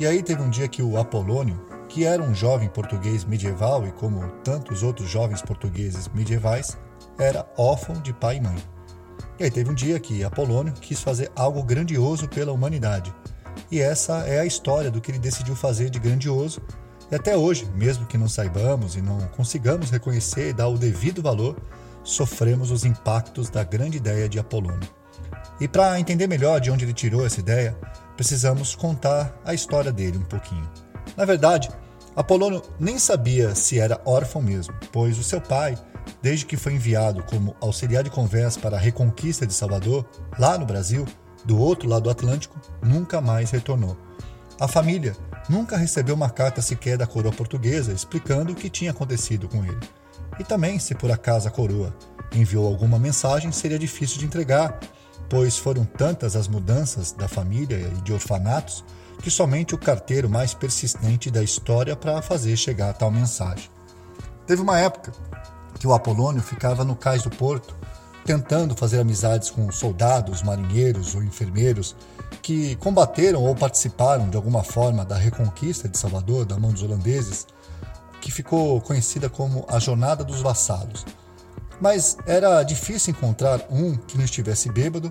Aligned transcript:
E 0.00 0.06
aí 0.06 0.22
teve 0.22 0.40
um 0.40 0.48
dia 0.48 0.66
que 0.66 0.82
o 0.82 0.96
Apolônio, 0.96 1.60
que 1.86 2.06
era 2.06 2.22
um 2.22 2.34
jovem 2.34 2.70
português 2.70 3.22
medieval 3.22 3.86
e 3.86 3.92
como 3.92 4.26
tantos 4.42 4.82
outros 4.82 5.10
jovens 5.10 5.42
portugueses 5.42 6.08
medievais, 6.08 6.78
era 7.18 7.46
órfão 7.58 8.00
de 8.00 8.12
pai 8.14 8.36
e 8.36 8.40
mãe. 8.40 8.56
E 9.38 9.44
aí 9.44 9.50
teve 9.50 9.70
um 9.70 9.74
dia 9.74 10.00
que 10.00 10.24
Apolônio 10.24 10.72
quis 10.72 11.02
fazer 11.02 11.30
algo 11.36 11.62
grandioso 11.62 12.26
pela 12.28 12.50
humanidade. 12.50 13.14
E 13.70 13.78
essa 13.78 14.26
é 14.26 14.40
a 14.40 14.46
história 14.46 14.90
do 14.90 15.02
que 15.02 15.10
ele 15.10 15.18
decidiu 15.18 15.54
fazer 15.54 15.90
de 15.90 15.98
grandioso. 15.98 16.62
E 17.10 17.14
até 17.14 17.36
hoje, 17.36 17.66
mesmo 17.74 18.06
que 18.06 18.16
não 18.16 18.28
saibamos 18.28 18.96
e 18.96 19.02
não 19.02 19.20
consigamos 19.36 19.90
reconhecer 19.90 20.48
e 20.48 20.52
dar 20.54 20.68
o 20.68 20.78
devido 20.78 21.20
valor, 21.20 21.56
sofremos 22.02 22.70
os 22.70 22.86
impactos 22.86 23.50
da 23.50 23.62
grande 23.64 23.98
ideia 23.98 24.28
de 24.28 24.38
Apolônio. 24.38 24.99
E 25.60 25.68
para 25.68 26.00
entender 26.00 26.26
melhor 26.26 26.60
de 26.60 26.70
onde 26.70 26.84
ele 26.84 26.92
tirou 26.94 27.26
essa 27.26 27.40
ideia, 27.40 27.76
precisamos 28.16 28.74
contar 28.74 29.38
a 29.44 29.52
história 29.52 29.92
dele 29.92 30.18
um 30.18 30.24
pouquinho. 30.24 30.68
Na 31.16 31.24
verdade, 31.24 31.68
Apolônio 32.16 32.62
nem 32.78 32.98
sabia 32.98 33.54
se 33.54 33.78
era 33.78 34.00
órfão 34.04 34.42
mesmo, 34.42 34.74
pois 34.90 35.18
o 35.18 35.22
seu 35.22 35.40
pai 35.40 35.76
desde 36.22 36.46
que 36.46 36.56
foi 36.56 36.74
enviado 36.74 37.22
como 37.24 37.54
auxiliar 37.60 38.02
de 38.02 38.10
conversa 38.10 38.58
para 38.60 38.76
a 38.76 38.80
reconquista 38.80 39.46
de 39.46 39.54
Salvador, 39.54 40.04
lá 40.38 40.58
no 40.58 40.66
Brasil, 40.66 41.06
do 41.44 41.58
outro 41.58 41.88
lado 41.88 42.04
do 42.04 42.10
Atlântico, 42.10 42.58
nunca 42.82 43.20
mais 43.20 43.50
retornou. 43.50 43.96
A 44.58 44.68
família 44.68 45.16
nunca 45.48 45.76
recebeu 45.76 46.14
uma 46.14 46.28
carta 46.28 46.60
sequer 46.60 46.98
da 46.98 47.06
coroa 47.06 47.32
portuguesa 47.32 47.92
explicando 47.92 48.52
o 48.52 48.56
que 48.56 48.68
tinha 48.68 48.90
acontecido 48.90 49.48
com 49.48 49.64
ele. 49.64 49.80
E 50.38 50.44
também, 50.44 50.78
se 50.78 50.94
por 50.94 51.10
acaso 51.10 51.48
a 51.48 51.50
coroa 51.50 51.94
enviou 52.32 52.66
alguma 52.66 52.98
mensagem, 52.98 53.50
seria 53.50 53.78
difícil 53.78 54.18
de 54.18 54.26
entregar, 54.26 54.78
pois 55.30 55.56
foram 55.56 55.84
tantas 55.84 56.34
as 56.34 56.48
mudanças 56.48 57.12
da 57.12 57.28
família 57.28 57.76
e 57.76 58.02
de 58.02 58.12
orfanatos 58.12 58.84
que 59.22 59.30
somente 59.30 59.74
o 59.74 59.78
carteiro 59.78 60.28
mais 60.28 60.52
persistente 60.52 61.30
da 61.30 61.42
história 61.42 61.94
para 61.94 62.20
fazer 62.20 62.56
chegar 62.56 62.92
tal 62.94 63.10
mensagem. 63.10 63.70
Teve 64.46 64.60
uma 64.60 64.78
época 64.78 65.12
que 65.78 65.86
o 65.86 65.94
Apolônio 65.94 66.42
ficava 66.42 66.84
no 66.84 66.96
cais 66.96 67.22
do 67.22 67.30
porto, 67.30 67.76
tentando 68.24 68.74
fazer 68.74 68.98
amizades 68.98 69.50
com 69.50 69.70
soldados, 69.70 70.42
marinheiros 70.42 71.14
ou 71.14 71.22
enfermeiros 71.22 71.94
que 72.42 72.74
combateram 72.76 73.42
ou 73.42 73.54
participaram 73.54 74.28
de 74.28 74.36
alguma 74.36 74.64
forma 74.64 75.04
da 75.04 75.16
reconquista 75.16 75.88
de 75.88 75.96
Salvador 75.96 76.44
da 76.44 76.58
mão 76.58 76.72
dos 76.72 76.82
holandeses, 76.82 77.46
que 78.20 78.32
ficou 78.32 78.80
conhecida 78.80 79.28
como 79.28 79.64
a 79.68 79.78
Jornada 79.78 80.24
dos 80.24 80.40
Vassalos. 80.40 81.04
Mas 81.80 82.16
era 82.26 82.62
difícil 82.62 83.12
encontrar 83.12 83.66
um 83.70 83.96
que 83.96 84.18
não 84.18 84.24
estivesse 84.24 84.70
bêbado, 84.70 85.10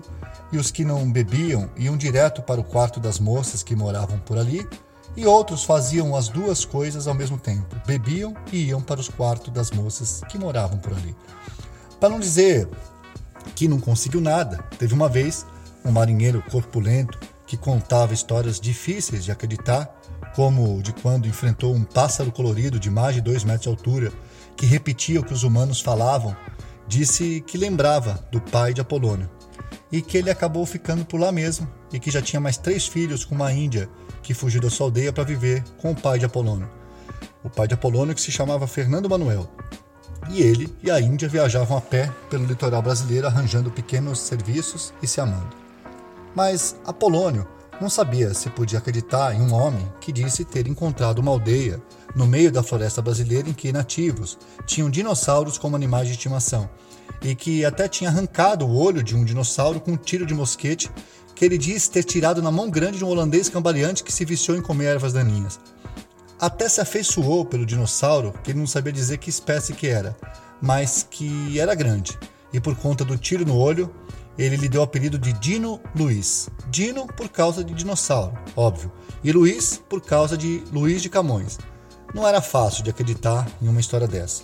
e 0.52 0.58
os 0.58 0.70
que 0.70 0.84
não 0.84 1.10
bebiam 1.10 1.68
iam 1.76 1.96
direto 1.96 2.42
para 2.42 2.60
o 2.60 2.64
quarto 2.64 3.00
das 3.00 3.18
moças 3.18 3.62
que 3.62 3.74
moravam 3.74 4.18
por 4.18 4.38
ali 4.38 4.66
e 5.16 5.26
outros 5.26 5.64
faziam 5.64 6.14
as 6.14 6.28
duas 6.28 6.64
coisas 6.64 7.06
ao 7.06 7.14
mesmo 7.14 7.38
tempo: 7.38 7.76
bebiam 7.86 8.34
e 8.52 8.66
iam 8.66 8.80
para 8.80 9.00
os 9.00 9.08
quartos 9.08 9.52
das 9.52 9.70
moças 9.70 10.20
que 10.28 10.38
moravam 10.38 10.78
por 10.78 10.92
ali. 10.92 11.14
Para 11.98 12.08
não 12.08 12.20
dizer 12.20 12.68
que 13.54 13.68
não 13.68 13.80
conseguiu 13.80 14.20
nada, 14.20 14.58
teve 14.78 14.94
uma 14.94 15.08
vez 15.08 15.46
um 15.84 15.90
marinheiro 15.90 16.42
corpulento 16.50 17.18
que 17.46 17.56
contava 17.56 18.14
histórias 18.14 18.60
difíceis 18.60 19.24
de 19.24 19.32
acreditar, 19.32 19.90
como 20.34 20.80
de 20.82 20.92
quando 20.92 21.26
enfrentou 21.26 21.74
um 21.74 21.82
pássaro 21.82 22.30
colorido 22.30 22.78
de 22.78 22.90
mais 22.90 23.14
de 23.14 23.20
dois 23.20 23.42
metros 23.42 23.62
de 23.62 23.68
altura 23.68 24.12
que 24.56 24.66
repetia 24.66 25.20
o 25.20 25.24
que 25.24 25.32
os 25.32 25.42
humanos 25.42 25.80
falavam, 25.80 26.36
disse 26.90 27.40
que 27.46 27.56
lembrava 27.56 28.26
do 28.32 28.40
pai 28.40 28.74
de 28.74 28.80
Apolônio 28.80 29.30
e 29.92 30.02
que 30.02 30.18
ele 30.18 30.28
acabou 30.28 30.66
ficando 30.66 31.04
por 31.04 31.20
lá 31.20 31.30
mesmo 31.30 31.70
e 31.92 32.00
que 32.00 32.10
já 32.10 32.20
tinha 32.20 32.40
mais 32.40 32.56
três 32.56 32.84
filhos 32.84 33.24
com 33.24 33.32
uma 33.32 33.52
índia 33.52 33.88
que 34.20 34.34
fugiu 34.34 34.60
da 34.60 34.68
sua 34.68 34.88
aldeia 34.88 35.12
para 35.12 35.22
viver 35.22 35.62
com 35.78 35.92
o 35.92 35.94
pai 35.94 36.18
de 36.18 36.24
Apolônio. 36.24 36.68
O 37.44 37.48
pai 37.48 37.68
de 37.68 37.74
Apolônio 37.74 38.12
que 38.12 38.20
se 38.20 38.32
chamava 38.32 38.66
Fernando 38.66 39.08
Manuel. 39.08 39.48
E 40.30 40.42
ele 40.42 40.76
e 40.82 40.90
a 40.90 41.00
Índia 41.00 41.28
viajavam 41.28 41.76
a 41.76 41.80
pé 41.80 42.12
pelo 42.28 42.44
litoral 42.44 42.82
brasileiro 42.82 43.28
arranjando 43.28 43.70
pequenos 43.70 44.18
serviços 44.18 44.92
e 45.00 45.06
se 45.06 45.20
amando. 45.20 45.54
Mas 46.34 46.74
Apolônio 46.84 47.46
não 47.80 47.88
sabia 47.88 48.34
se 48.34 48.50
podia 48.50 48.78
acreditar 48.78 49.34
em 49.34 49.40
um 49.40 49.54
homem 49.54 49.90
que 50.00 50.12
disse 50.12 50.44
ter 50.44 50.66
encontrado 50.66 51.18
uma 51.18 51.30
aldeia 51.30 51.80
no 52.14 52.26
meio 52.26 52.52
da 52.52 52.62
floresta 52.62 53.00
brasileira 53.00 53.48
em 53.48 53.52
que 53.54 53.72
nativos 53.72 54.38
tinham 54.66 54.90
dinossauros 54.90 55.56
como 55.56 55.76
animais 55.76 56.06
de 56.06 56.12
estimação 56.12 56.68
e 57.22 57.34
que 57.34 57.64
até 57.64 57.88
tinha 57.88 58.10
arrancado 58.10 58.66
o 58.66 58.76
olho 58.76 59.02
de 59.02 59.16
um 59.16 59.24
dinossauro 59.24 59.80
com 59.80 59.92
um 59.92 59.96
tiro 59.96 60.26
de 60.26 60.34
mosquete 60.34 60.90
que 61.34 61.44
ele 61.44 61.56
diz 61.56 61.88
ter 61.88 62.04
tirado 62.04 62.42
na 62.42 62.50
mão 62.50 62.68
grande 62.68 62.98
de 62.98 63.04
um 63.04 63.08
holandês 63.08 63.48
cambaleante 63.48 64.04
que 64.04 64.12
se 64.12 64.26
viciou 64.26 64.56
em 64.58 64.62
comer 64.62 64.86
ervas 64.86 65.14
daninhas. 65.14 65.58
Até 66.38 66.68
se 66.68 66.80
afeiçoou 66.82 67.46
pelo 67.46 67.64
dinossauro, 67.64 68.34
que 68.44 68.50
ele 68.50 68.58
não 68.58 68.66
sabia 68.66 68.92
dizer 68.92 69.16
que 69.16 69.30
espécie 69.30 69.72
que 69.72 69.86
era, 69.86 70.14
mas 70.60 71.06
que 71.08 71.58
era 71.58 71.74
grande. 71.74 72.18
E 72.52 72.60
por 72.60 72.74
conta 72.76 73.04
do 73.04 73.16
tiro 73.16 73.46
no 73.46 73.56
olho, 73.56 73.90
ele 74.38 74.56
lhe 74.56 74.68
deu 74.68 74.80
o 74.80 74.84
apelido 74.84 75.18
de 75.18 75.32
Dino 75.34 75.80
Luiz. 75.94 76.48
Dino 76.70 77.06
por 77.06 77.28
causa 77.28 77.62
de 77.62 77.74
dinossauro, 77.74 78.38
óbvio, 78.56 78.90
e 79.22 79.32
Luiz 79.32 79.80
por 79.88 80.00
causa 80.00 80.36
de 80.36 80.62
Luiz 80.72 81.02
de 81.02 81.08
Camões. 81.08 81.58
Não 82.14 82.26
era 82.26 82.40
fácil 82.40 82.82
de 82.82 82.90
acreditar 82.90 83.46
em 83.60 83.68
uma 83.68 83.80
história 83.80 84.06
dessa. 84.06 84.42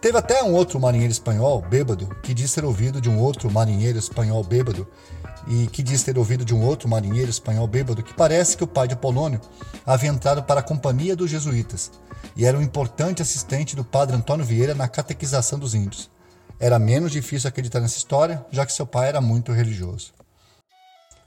Teve 0.00 0.18
até 0.18 0.42
um 0.42 0.52
outro 0.52 0.80
marinheiro 0.80 1.12
espanhol, 1.12 1.62
bêbado, 1.62 2.08
que 2.22 2.34
disse 2.34 2.56
ter 2.56 2.64
ouvido 2.64 3.00
de 3.00 3.08
um 3.08 3.20
outro 3.20 3.50
marinheiro 3.50 3.98
espanhol 3.98 4.42
bêbado 4.42 4.86
e 5.46 5.66
que 5.68 5.82
diz 5.82 6.02
ter 6.02 6.18
ouvido 6.18 6.44
de 6.44 6.54
um 6.54 6.64
outro 6.64 6.88
marinheiro 6.88 7.30
espanhol 7.30 7.66
bêbado 7.66 8.02
que 8.02 8.14
parece 8.14 8.56
que 8.56 8.64
o 8.64 8.66
pai 8.66 8.88
de 8.88 8.94
Apolônio 8.94 9.40
havia 9.86 10.10
entrado 10.10 10.42
para 10.42 10.60
a 10.60 10.62
companhia 10.62 11.14
dos 11.14 11.30
jesuítas 11.30 11.90
e 12.36 12.44
era 12.44 12.58
um 12.58 12.62
importante 12.62 13.22
assistente 13.22 13.76
do 13.76 13.84
padre 13.84 14.16
Antônio 14.16 14.44
Vieira 14.44 14.74
na 14.74 14.88
catequização 14.88 15.58
dos 15.58 15.74
índios. 15.74 16.10
Era 16.62 16.78
menos 16.78 17.10
difícil 17.10 17.48
acreditar 17.48 17.80
nessa 17.80 17.96
história, 17.96 18.46
já 18.52 18.64
que 18.64 18.72
seu 18.72 18.86
pai 18.86 19.08
era 19.08 19.20
muito 19.20 19.50
religioso. 19.50 20.12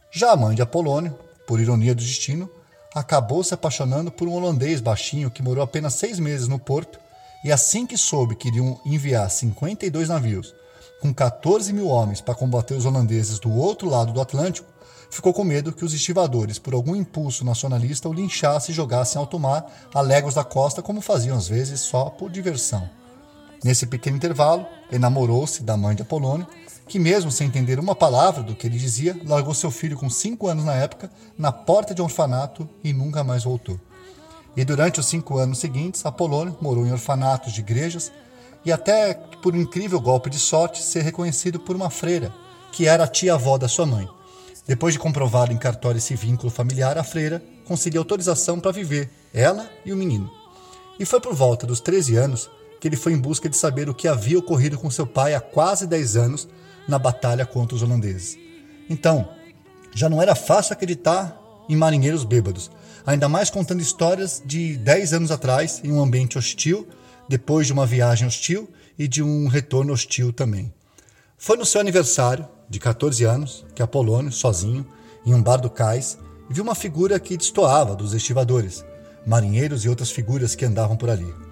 Já 0.09 0.31
a 0.31 0.38
mãe 0.38 0.56
de 0.56 0.62
Apolônio, 0.62 1.13
por 1.46 1.59
ironia 1.59 1.94
do 1.94 2.01
destino, 2.01 2.50
acabou 2.96 3.44
se 3.44 3.53
apaixonando 3.53 4.09
por 4.09 4.29
um 4.29 4.34
holandês 4.34 4.79
baixinho 4.79 5.29
que 5.29 5.44
morou 5.44 5.62
apenas 5.62 5.96
seis 5.96 6.19
meses 6.19 6.47
no 6.47 6.57
porto 6.57 6.97
e 7.44 7.51
assim 7.51 7.85
que 7.85 7.97
soube 7.97 8.34
que 8.34 8.47
iriam 8.47 8.79
enviar 8.85 9.29
52 9.29 10.07
navios 10.07 10.56
com 11.01 11.13
14 11.13 11.73
mil 11.73 11.90
homens 11.90 12.22
para 12.22 12.34
combater 12.34 12.73
os 12.73 12.85
holandeses 12.85 13.38
do 13.38 13.52
outro 13.53 13.90
lado 13.90 14.13
do 14.13 14.22
Atlântico, 14.22 14.72
ficou 15.12 15.34
com 15.34 15.44
medo 15.44 15.73
que 15.73 15.84
os 15.84 15.94
estivadores, 15.94 16.57
por 16.57 16.73
algum 16.73 16.96
impulso 16.96 17.44
nacionalista, 17.44 18.07
o 18.07 18.13
linchassem 18.13 18.72
e 18.72 18.75
jogassem 18.75 19.19
alto 19.19 19.38
mar 19.38 19.69
a 19.94 20.00
léguas 20.00 20.35
da 20.35 20.46
costa, 20.46 20.81
como 20.81 21.02
faziam 21.02 21.38
às 21.38 21.50
vezes 21.50 21.81
só 21.81 22.06
por 22.09 22.31
diversão. 22.31 22.90
Nesse 23.66 23.88
pequeno 23.88 24.16
intervalo, 24.16 24.64
enamorou-se 24.92 25.64
da 25.64 25.76
mãe 25.76 25.96
de 25.96 26.03
Apolônio, 26.03 26.46
que, 26.88 27.00
mesmo 27.00 27.31
sem 27.31 27.48
entender 27.48 27.80
uma 27.80 27.96
palavra 27.96 28.44
do 28.44 28.53
que 28.53 28.68
ele 28.68 28.78
dizia, 28.78 29.20
largou 29.26 29.56
seu 29.56 29.72
filho 29.72 29.98
com 29.98 30.08
cinco 30.08 30.48
anos 30.48 30.64
na 30.64 30.76
época 30.76 31.09
na 31.36 31.52
porta 31.52 31.92
de 31.92 32.00
um 32.00 32.06
orfanato 32.06 32.70
e 32.84 32.94
nunca 32.94 33.24
mais 33.24 33.44
voltou. 33.44 33.80
E 34.56 34.64
durante 34.64 35.00
os 35.00 35.08
cinco 35.08 35.40
anos 35.40 35.58
seguintes, 35.58 36.06
Apolônio 36.06 36.56
morou 36.62 36.86
em 36.86 36.92
orfanatos 36.92 37.53
de 37.53 37.62
igrejas, 37.62 38.12
e 38.64 38.72
até, 38.72 39.16
por 39.42 39.56
um 39.56 39.62
incrível 39.62 40.00
golpe 40.00 40.30
de 40.30 40.38
sorte, 40.38 40.84
ser 40.84 41.02
reconhecido 41.02 41.59
por 41.59 41.76
uma 41.76 41.90
freira, 41.90 42.32
que 42.72 42.88
era 42.88 43.06
a 43.06 43.08
tia-avó 43.08 43.58
da 43.58 43.68
sua 43.68 43.88
mãe. 43.88 44.08
Depois 44.68 44.94
de 44.94 45.00
comprovar 45.00 45.52
em 45.52 45.58
cartório 45.58 45.97
esse 45.97 46.14
vínculo 46.14 46.52
familiar, 46.52 47.00
a 47.00 47.03
freira 47.03 47.44
conseguiu 47.68 48.02
autorização 48.02 48.59
para 48.59 48.72
viver, 48.72 49.09
ela 49.34 49.68
e 49.84 49.92
o 49.92 49.97
menino. 49.97 50.30
E 51.00 51.03
foi 51.06 51.20
por 51.20 51.34
volta 51.34 51.66
dos 51.66 51.80
13 51.80 52.16
anos 52.16 52.47
que 52.80 52.88
ele 52.88 52.96
foi 52.96 53.13
em 53.13 53.18
busca 53.18 53.50
de 53.50 53.58
saber 53.58 53.90
o 53.90 53.94
que 53.94 54.08
havia 54.08 54.40
ocorrido 54.40 54.78
com 54.78 54.90
seu 54.90 55.08
pai 55.08 55.34
há 55.34 55.41
quase 55.41 55.88
10 55.88 56.16
anos 56.18 56.47
na 56.88 57.00
batalha 57.00 57.46
contra 57.46 57.75
os 57.75 57.84
holandeses. 57.84 58.38
Então, 58.90 59.28
já 59.94 60.09
não 60.09 60.22
era 60.22 60.35
fácil 60.35 60.73
acreditar 60.73 61.41
em 61.67 61.76
marinheiros 61.76 62.23
bêbados, 62.23 62.70
ainda 63.05 63.28
mais 63.28 63.49
contando 63.49 63.82
histórias 63.82 64.41
de 64.46 64.78
10 64.78 65.14
anos 65.14 65.32
atrás 65.32 65.82
em 65.84 65.91
um 65.91 66.02
ambiente 66.02 66.38
hostil 66.38 66.88
depois 67.28 67.66
de 67.66 67.73
uma 67.73 67.85
viagem 67.85 68.28
hostil 68.28 68.70
e 68.97 69.08
de 69.08 69.23
um 69.23 69.47
retorno 69.47 69.94
hostil 69.94 70.32
também. 70.32 70.73
Foi 71.38 71.58
no 71.58 71.66
seu 71.66 71.82
aniversário, 71.82 72.47
de 72.70 72.79
14 72.79 73.23
anos, 73.23 73.66
que 73.76 73.84
Apolônio, 73.84 74.32
sozinho, 74.32 74.85
em 75.26 75.34
um 75.34 75.41
bar 75.41 75.58
do 75.58 75.70
cais, 75.70 76.17
viu 76.49 76.64
uma 76.64 76.76
figura 76.76 77.20
que 77.20 77.38
destoava 77.38 77.96
dos 77.96 78.14
estivadores, 78.14 78.85
marinheiros 79.26 79.84
e 79.84 79.90
outras 79.90 80.11
figuras 80.11 80.55
que 80.55 80.66
andavam 80.66 80.96
por 80.96 81.09
ali. 81.09 81.45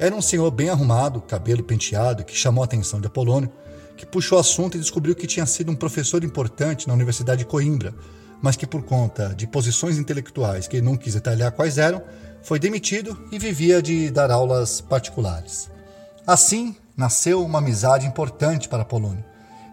Era 0.00 0.14
um 0.14 0.22
senhor 0.22 0.48
bem 0.52 0.70
arrumado, 0.70 1.20
cabelo 1.20 1.64
penteado, 1.64 2.24
que 2.24 2.36
chamou 2.36 2.62
a 2.62 2.66
atenção 2.66 3.00
de 3.00 3.08
Apolônio, 3.08 3.50
que 3.96 4.06
puxou 4.06 4.38
o 4.38 4.40
assunto 4.40 4.76
e 4.76 4.80
descobriu 4.80 5.16
que 5.16 5.26
tinha 5.26 5.44
sido 5.44 5.72
um 5.72 5.74
professor 5.74 6.22
importante 6.22 6.86
na 6.86 6.94
Universidade 6.94 7.40
de 7.40 7.44
Coimbra, 7.44 7.92
mas 8.40 8.54
que 8.54 8.64
por 8.64 8.84
conta 8.84 9.34
de 9.34 9.44
posições 9.48 9.98
intelectuais 9.98 10.68
que 10.68 10.76
ele 10.76 10.86
não 10.86 10.96
quis 10.96 11.14
detalhar 11.14 11.50
quais 11.50 11.78
eram, 11.78 12.00
foi 12.42 12.60
demitido 12.60 13.18
e 13.32 13.40
vivia 13.40 13.82
de 13.82 14.08
dar 14.08 14.30
aulas 14.30 14.80
particulares. 14.80 15.68
Assim, 16.24 16.76
nasceu 16.96 17.44
uma 17.44 17.58
amizade 17.58 18.06
importante 18.06 18.68
para 18.68 18.84
Polônio, 18.84 19.24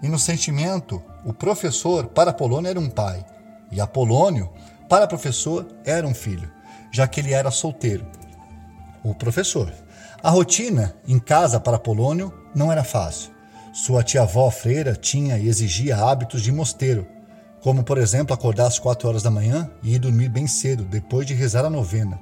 e 0.01 0.10
no 0.10 0.18
sentimento 0.18 1.04
o 1.24 1.33
professor 1.33 2.07
para 2.07 2.31
Apolônio 2.31 2.69
era 2.69 2.80
um 2.80 2.89
pai, 2.89 3.24
e 3.72 3.80
Apolônio 3.80 4.50
para 4.89 5.06
professor 5.06 5.68
era 5.86 6.07
um 6.07 6.16
filho, 6.16 6.51
já 6.92 7.07
que 7.07 7.19
ele 7.19 7.31
era 7.31 7.51
solteiro. 7.51 8.07
O 9.04 9.13
professor. 9.13 9.72
A 10.25 10.31
rotina 10.31 10.95
em 11.07 11.19
casa 11.19 11.60
para 11.60 11.75
Apolônio 11.75 12.33
não 12.56 12.72
era 12.72 12.83
fácil. 12.83 13.30
Sua 13.72 14.01
tia-avó 14.01 14.50
freira 14.50 14.95
tinha 14.95 15.38
e 15.38 15.48
exigia 15.48 15.98
hábitos 15.98 16.42
de 16.42 16.51
mosteiro, 16.51 17.06
como, 17.62 17.83
por 17.83 18.00
exemplo, 18.00 18.33
acordar 18.33 18.66
às 18.66 18.80
quatro 18.80 19.07
horas 19.07 19.22
da 19.22 19.30
manhã 19.30 19.69
e 19.83 19.94
ir 19.94 20.00
dormir 20.00 20.30
bem 20.30 20.48
cedo, 20.48 20.83
depois 20.83 21.27
de 21.27 21.36
rezar 21.36 21.63
a 21.63 21.69
novena. 21.69 22.19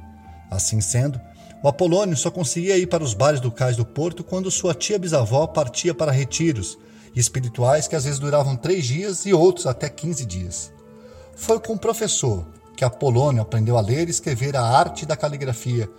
Assim 0.51 0.81
sendo, 0.81 1.17
o 1.63 1.67
Apolônio 1.69 2.17
só 2.17 2.29
conseguia 2.29 2.77
ir 2.77 2.87
para 2.87 3.05
os 3.05 3.13
bares 3.13 3.39
do 3.39 3.49
cais 3.49 3.77
do 3.77 3.85
porto 3.85 4.21
quando 4.21 4.51
sua 4.51 4.73
tia 4.73 4.99
bisavó 4.99 5.47
partia 5.47 5.95
para 5.95 6.11
retiros 6.11 6.77
espirituais 7.15 7.87
que 7.87 7.95
às 7.95 8.03
vezes 8.03 8.19
duravam 8.19 8.57
três 8.57 8.85
dias 8.85 9.25
e 9.25 9.33
outros 9.33 9.65
até 9.65 9.87
15 9.87 10.25
dias. 10.25 10.73
Foi 11.37 11.57
com 11.57 11.71
o 11.71 11.79
professor 11.79 12.45
que 12.75 12.83
Apolônio 12.83 13.41
aprendeu 13.41 13.77
a 13.77 13.81
ler 13.81 14.09
e 14.09 14.11
escrever 14.11 14.57
a 14.57 14.61
arte 14.61 15.05
da 15.05 15.15
caligrafia. 15.15 15.89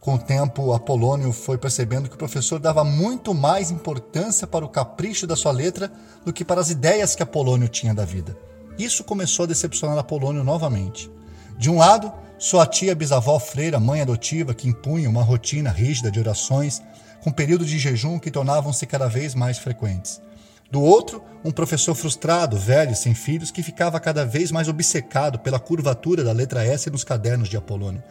Com 0.00 0.14
o 0.14 0.18
tempo, 0.18 0.72
Apolônio 0.72 1.30
foi 1.30 1.58
percebendo 1.58 2.08
que 2.08 2.14
o 2.14 2.18
professor 2.18 2.58
dava 2.58 2.82
muito 2.82 3.34
mais 3.34 3.70
importância 3.70 4.46
para 4.46 4.64
o 4.64 4.68
capricho 4.68 5.26
da 5.26 5.36
sua 5.36 5.52
letra 5.52 5.92
do 6.24 6.32
que 6.32 6.42
para 6.42 6.58
as 6.58 6.70
ideias 6.70 7.14
que 7.14 7.22
Apolônio 7.22 7.68
tinha 7.68 7.92
da 7.92 8.06
vida. 8.06 8.34
Isso 8.78 9.04
começou 9.04 9.44
a 9.44 9.48
decepcionar 9.48 9.98
Apolônio 9.98 10.42
novamente. 10.42 11.10
De 11.58 11.68
um 11.68 11.76
lado, 11.76 12.10
sua 12.38 12.66
tia 12.66 12.94
bisavó 12.94 13.38
freira, 13.38 13.78
mãe 13.78 14.00
adotiva, 14.00 14.54
que 14.54 14.66
impunha 14.66 15.10
uma 15.10 15.22
rotina 15.22 15.70
rígida 15.70 16.10
de 16.10 16.18
orações, 16.18 16.80
com 17.22 17.30
períodos 17.30 17.68
de 17.68 17.78
jejum 17.78 18.18
que 18.18 18.30
tornavam-se 18.30 18.86
cada 18.86 19.06
vez 19.06 19.34
mais 19.34 19.58
frequentes. 19.58 20.22
Do 20.70 20.80
outro, 20.80 21.22
um 21.44 21.50
professor 21.50 21.94
frustrado, 21.94 22.56
velho, 22.56 22.96
sem 22.96 23.12
filhos, 23.12 23.50
que 23.50 23.62
ficava 23.62 24.00
cada 24.00 24.24
vez 24.24 24.50
mais 24.50 24.66
obcecado 24.66 25.38
pela 25.40 25.58
curvatura 25.58 26.24
da 26.24 26.32
letra 26.32 26.64
S 26.64 26.88
nos 26.88 27.04
cadernos 27.04 27.50
de 27.50 27.58
Apolônio. 27.58 28.02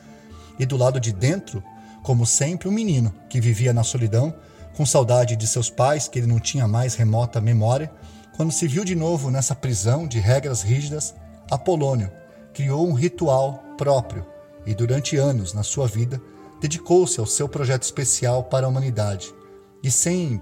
E 0.60 0.68
do 0.68 0.78
lado 0.78 1.00
de 1.00 1.12
dentro, 1.12 1.64
como 2.04 2.26
sempre, 2.26 2.68
um 2.68 2.72
menino 2.72 3.14
que 3.30 3.42
vivia 3.42 3.74
na 3.74 3.84
solidão, 3.84 4.34
com 4.76 4.86
saudade 4.86 5.36
de 5.36 5.48
seus 5.48 5.70
pais 5.70 6.08
que 6.08 6.20
ele 6.20 6.28
não 6.28 6.40
tinha 6.40 6.68
mais 6.68 6.96
remota 6.96 7.42
memória, 7.42 7.92
quando 8.36 8.52
se 8.52 8.68
viu 8.68 8.86
de 8.86 8.96
novo 8.96 9.30
nessa 9.30 9.54
prisão 9.54 10.08
de 10.08 10.20
regras 10.20 10.62
rígidas, 10.62 11.14
Apolônio 11.52 12.10
criou 12.54 12.88
um 12.88 12.94
ritual 12.94 13.64
próprio 13.78 14.26
e 14.66 14.74
durante 14.74 15.18
anos 15.18 15.54
na 15.54 15.64
sua 15.64 15.88
vida 15.88 16.22
dedicou-se 16.62 17.20
ao 17.20 17.26
seu 17.26 17.50
projeto 17.50 17.84
especial 17.84 18.44
para 18.44 18.66
a 18.66 18.70
humanidade. 18.70 19.34
E 19.82 19.90
sem 19.90 20.42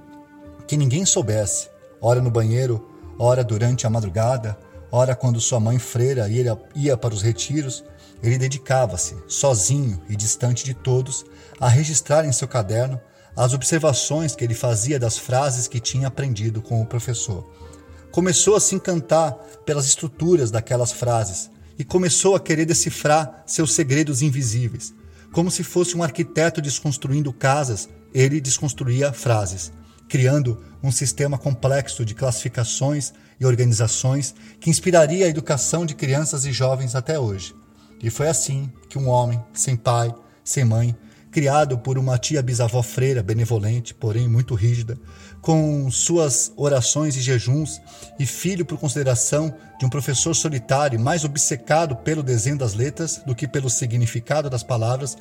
que 0.67 0.77
ninguém 0.77 1.05
soubesse, 1.05 1.69
ora 2.01 2.21
no 2.21 2.29
banheiro, 2.29 2.87
ora 3.17 3.43
durante 3.43 3.87
a 3.87 3.89
madrugada, 3.89 4.57
ora 4.91 5.15
quando 5.15 5.41
sua 5.41 5.59
mãe 5.59 5.79
freira 5.79 6.27
ia, 6.29 6.97
para 6.97 7.13
os 7.13 7.21
retiros, 7.21 7.83
ele 8.21 8.37
dedicava-se, 8.37 9.15
sozinho 9.27 10.01
e 10.09 10.15
distante 10.15 10.63
de 10.63 10.73
todos, 10.73 11.25
a 11.59 11.67
registrar 11.67 12.25
em 12.25 12.31
seu 12.31 12.47
caderno 12.47 12.99
as 13.35 13.53
observações 13.53 14.35
que 14.35 14.43
ele 14.43 14.55
fazia 14.55 14.99
das 14.99 15.17
frases 15.17 15.67
que 15.67 15.79
tinha 15.79 16.07
aprendido 16.07 16.61
com 16.61 16.81
o 16.81 16.85
professor. 16.85 17.47
Começou 18.11 18.55
a 18.55 18.59
se 18.59 18.73
encantar 18.73 19.33
pelas 19.65 19.85
estruturas 19.85 20.49
daquelas 20.49 20.91
frases 20.91 21.51
e 21.77 21.83
começou 21.83 22.35
a 22.35 22.39
querer 22.39 22.65
decifrar 22.65 23.43
seus 23.45 23.73
segredos 23.73 24.23
invisíveis. 24.23 24.93
Como 25.31 25.51
se 25.51 25.63
fosse 25.63 25.95
um 25.95 26.01
arquiteto 26.01 26.61
desconstruindo 26.61 27.31
casas, 27.31 27.87
ele 28.13 28.41
desconstruía 28.41 29.13
frases 29.13 29.71
criando 30.07 30.63
um 30.81 30.91
sistema 30.91 31.37
complexo 31.37 32.05
de 32.05 32.15
classificações 32.15 33.13
e 33.39 33.45
organizações 33.45 34.33
que 34.59 34.69
inspiraria 34.69 35.25
a 35.25 35.29
educação 35.29 35.85
de 35.85 35.95
crianças 35.95 36.45
e 36.45 36.51
jovens 36.51 36.95
até 36.95 37.19
hoje. 37.19 37.55
E 38.01 38.09
foi 38.09 38.27
assim 38.27 38.71
que 38.89 38.97
um 38.97 39.07
homem, 39.09 39.43
sem 39.53 39.75
pai, 39.75 40.13
sem 40.43 40.63
mãe, 40.63 40.95
criado 41.31 41.77
por 41.77 41.97
uma 41.97 42.17
tia 42.17 42.41
bisavó 42.41 42.81
freira 42.81 43.21
benevolente, 43.21 43.93
porém 43.93 44.27
muito 44.27 44.55
rígida, 44.55 44.97
com 45.41 45.89
suas 45.91 46.51
orações 46.55 47.15
e 47.15 47.21
jejuns, 47.21 47.79
e 48.19 48.25
filho 48.25 48.65
por 48.65 48.77
consideração 48.77 49.53
de 49.79 49.85
um 49.85 49.89
professor 49.89 50.33
solitário 50.33 50.99
mais 50.99 51.23
obcecado 51.23 51.95
pelo 51.97 52.23
desenho 52.23 52.57
das 52.57 52.73
letras 52.73 53.21
do 53.25 53.35
que 53.35 53.47
pelo 53.47 53.69
significado 53.69 54.49
das 54.49 54.63
palavras, 54.63 55.17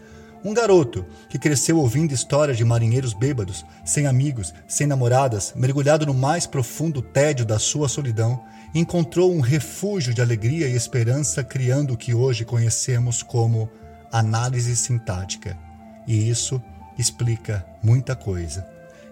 um 0.46 0.54
garoto 0.54 1.04
que 1.28 1.40
cresceu 1.40 1.76
ouvindo 1.76 2.12
histórias 2.12 2.56
de 2.56 2.64
marinheiros 2.64 3.12
bêbados, 3.12 3.66
sem 3.84 4.06
amigos, 4.06 4.54
sem 4.68 4.86
namoradas, 4.86 5.52
mergulhado 5.56 6.06
no 6.06 6.14
mais 6.14 6.46
profundo 6.46 7.02
tédio 7.02 7.44
da 7.44 7.58
sua 7.58 7.88
solidão, 7.88 8.40
encontrou 8.72 9.34
um 9.34 9.40
refúgio 9.40 10.14
de 10.14 10.20
alegria 10.20 10.68
e 10.68 10.76
esperança 10.76 11.42
criando 11.42 11.94
o 11.94 11.96
que 11.96 12.14
hoje 12.14 12.44
conhecemos 12.44 13.24
como 13.24 13.68
análise 14.12 14.76
sintática. 14.76 15.58
E 16.06 16.30
isso 16.30 16.62
explica 16.96 17.66
muita 17.82 18.14
coisa. 18.14 18.64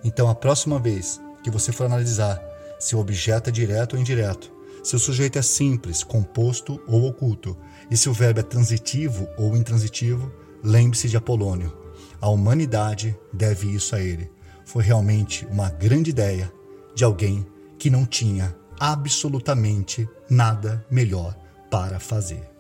Então, 0.05 0.29
a 0.29 0.37
próxima 0.37 0.79
vez 0.79 1.21
que 1.43 1.51
você 1.51 1.73
for 1.73 1.87
analisar 1.87 2.41
se 2.79 2.95
o 2.95 3.01
objeto 3.01 3.51
é 3.51 3.53
direto 3.53 3.95
ou 3.95 4.01
indireto, 4.01 4.53
se 4.85 4.95
o 4.95 5.01
sujeito 5.01 5.37
é 5.37 5.43
simples, 5.43 6.05
composto 6.05 6.81
ou 6.87 7.07
oculto, 7.07 7.57
e 7.91 7.97
se 7.97 8.09
o 8.09 8.13
verbo 8.13 8.39
é 8.39 8.43
transitivo 8.43 9.27
ou 9.37 9.57
intransitivo, 9.57 10.44
Lembre-se 10.65 11.11
de 11.11 11.17
Apolônio. 11.17 11.77
A 12.21 12.31
humanidade 12.31 13.15
deve 13.31 13.69
isso 13.69 13.95
a 13.95 14.01
ele. 14.01 14.31
Foi 14.65 14.83
realmente 14.83 15.47
uma 15.51 15.69
grande 15.69 16.09
ideia 16.09 16.51
de 16.95 17.05
alguém 17.05 17.47
que 17.79 17.91
não 17.91 18.07
tinha 18.07 18.57
absolutamente 18.81 20.09
nada 20.31 20.83
melhor 20.91 21.37
para 21.71 22.01
fazer. 22.01 22.54